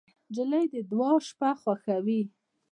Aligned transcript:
نجلۍ 0.29 0.65
د 0.73 0.75
دعا 0.89 1.11
شپه 1.27 1.49
خوښوي. 1.61 2.21